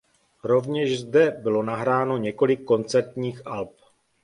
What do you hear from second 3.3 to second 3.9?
alb.